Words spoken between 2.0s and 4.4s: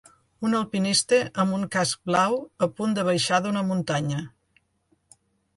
blau a punt de baixar d'una muntanya.